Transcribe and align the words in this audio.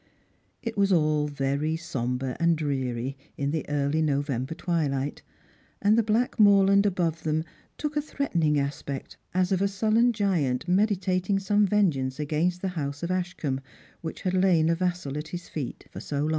It 0.63 0.75
was 0.79 0.91
all 0.91 1.27
very 1.27 1.75
sombre 1.77 2.35
and 2.39 2.57
dreary 2.57 3.15
in 3.37 3.51
the 3.51 3.69
early 3.69 4.01
November 4.01 4.55
twilight, 4.55 5.21
and 5.79 5.95
the 5.95 6.01
black 6.01 6.39
moorland 6.39 6.87
above 6.87 7.21
them 7.21 7.43
took 7.77 7.95
a 7.95 8.01
threatening 8.01 8.57
aspect, 8.59 9.17
as 9.35 9.51
of 9.51 9.61
a 9.61 9.67
sullen 9.67 10.11
giant 10.11 10.67
meditating 10.67 11.37
some 11.37 11.67
ven 11.67 11.91
geance 11.91 12.17
agains^the 12.17 12.69
house 12.69 13.03
of 13.03 13.11
Ashcombe, 13.11 13.61
which 14.01 14.23
had 14.23 14.33
lain 14.33 14.69
a 14.71 14.75
vabsal 14.75 15.19
at 15.19 15.27
his 15.27 15.47
feet 15.47 15.85
so 15.99 16.21
long. 16.21 16.29